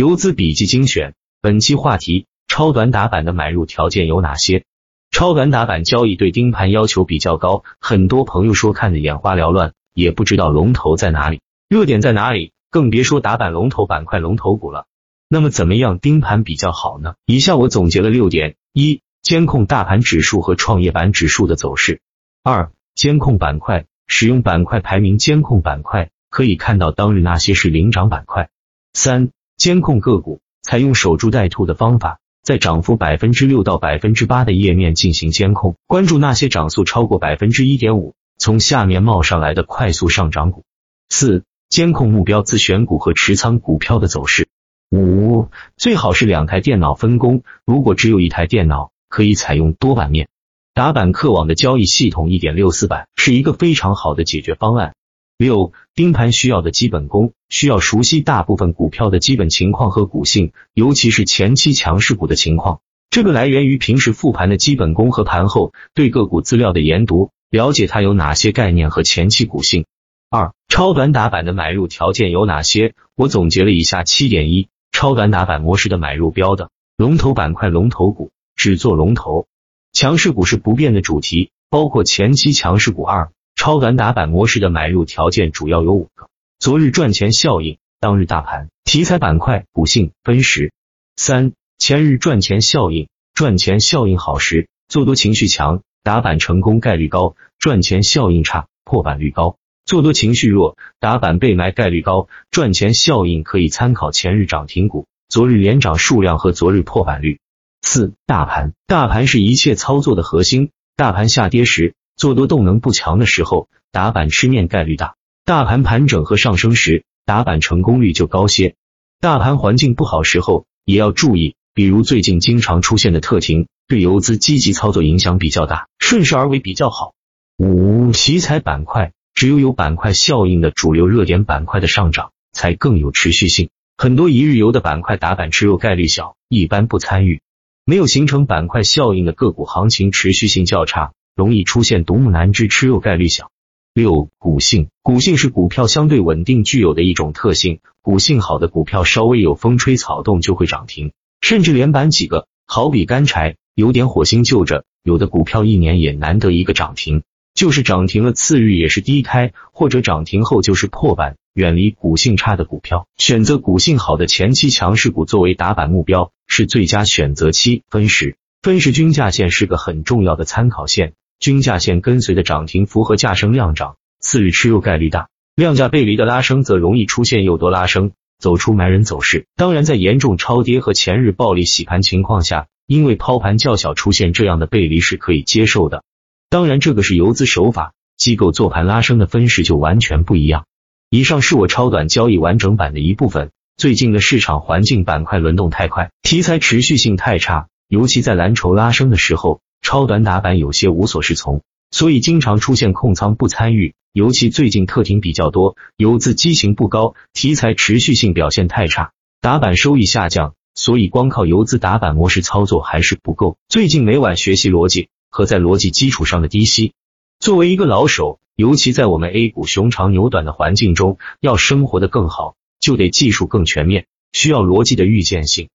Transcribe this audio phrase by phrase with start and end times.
[0.00, 1.12] 游资笔记精选，
[1.42, 4.64] 本期话题：超短打板的买入条件有哪些？
[5.10, 14.86] 超短打板交易对盯盘要求比较高，很多朋友说看得眼花缭乱，也不知道龙头在哪里，热点在哪里，更别说打板龙头板块、龙头股了。
[15.28, 17.16] 那么怎么样盯盘比较好呢？
[17.26, 21.98] 以下我总结了六点：一、监控大盘指数和创业板指数的走势；
[22.42, 28.46] 二、监控板块，使用板块排名监控板块，可以看到当日那些是领涨板块；
[28.94, 29.28] 三、
[29.60, 40.64] 监控个股，采用守株待兔的方法，在涨幅百分之六到百分之八的页面进行监控，关注那些涨速超过百分之一点五，从下面冒上来的快速上涨股。
[41.10, 44.48] 四、监控目标自选股和持仓股票的走势。
[44.90, 50.30] 五、最好是两台电脑分工，如果只有一台电脑，可以采用多版面。
[50.72, 54.94] 打板客网的交易系统一点六四版是一个非常好的解决方案。
[55.40, 62.80] 六、盯盘需要的基本功，需要熟悉大部分股票的基本情况和股性，尤其是前期强势股的情况。
[63.08, 69.86] 这个来源于平时复盘的基本功和盘后对个股资料的研读，了解它有哪些概念和前期股性。
[70.28, 72.92] 二、超短打板的买入条件有哪些？
[73.16, 79.46] 我总结了以下七点：一、超短打板模式的买入标的，龙头板块、龙头股，只做龙头，
[79.94, 83.04] 强势股是不变的主题，包括前期强势股。
[83.04, 83.30] 二。
[83.60, 90.72] 超短打板模式的买入条件主要有五个：昨日赚钱效应、当日大盘、题材板块、股性分时。
[91.14, 102.28] 三、前日赚钱效应，赚钱效应好时，做多情绪强，打板成功概率高；赚钱效应差，破板率高，做多情绪弱，打板被埋概率高。
[102.50, 107.40] 赚钱效应可以参考前日涨停股、昨日连涨数量和昨日破板率。
[107.82, 111.92] 四、大盘，大盘是一切操作的核心，大盘下跌时。
[112.20, 115.14] 做多动能不强的时候，打板吃面概率大；
[115.46, 118.74] 大盘盘整和上升时，打板成功率就高些。
[119.22, 127.14] 大盘环境不好时候也要注意，比如最近经常出现的特停，对游资积极操作影响比较大，顺势而为比较好。
[127.56, 133.70] 五题材板块，只有有板块效应的主流热点板块的上涨，才更有持续性。
[133.96, 137.40] 很多一日游的板块打板吃肉概率小，一般不参与。
[137.86, 141.12] 没有形成板块效应的个股，行情持续性较差。
[141.34, 143.50] 容易出现独木难支，吃肉概率小。
[143.92, 147.80] 六、股性，股性是股票相对稳定具有的一种特性。
[148.02, 152.46] 股性好的股票，稍微有风吹草动就会涨停，甚至连板几个。
[152.66, 161.36] 好比干柴，有点火星就着，有的股票一年也难得一个涨停，就是涨停了，次日也是低开，或者涨停后就是破板。
[161.52, 167.82] 远离股性差的股票，选择股性好的前期强势股作为打板目标，是最佳选择期。
[167.90, 171.14] 分时，分时均价线是个很重要的参考线。
[171.40, 179.46] 均价线跟随的涨停符合价升量涨，次日吃肉概率大；量价背离的拉升则容易出现诱多拉升，走出埋人走势。
[179.56, 186.04] 当然，在严重超跌和前日暴力洗盘情况下，因为抛盘较小出现这样的背离是可以接受的。
[186.50, 190.66] 当然，这个是游资手法，机构做盘拉升的分时就完全不一样。
[191.08, 193.50] 以上是我超短交易完整版的一部分。
[193.78, 199.62] 最近的市场环境板块轮动太快，题材持续性太差，尤其在蓝筹拉升的时候。
[199.82, 203.94] 超短打板有些无所适从，所以经常出现控仓不参与。
[204.12, 213.56] 尤其最近特停比较多，游资激情不高，题材持续性表现太差，打板收益下降，所以光靠游资打板模式操作还是不够。
[213.68, 216.92] 最近每晚学习逻辑和在逻辑基础上的低吸。
[217.38, 225.68] 作为一个老手，尤其在我们 A 股熊长牛短的环境中，要生活的更好，就得技术更全面，需要逻辑的预见性。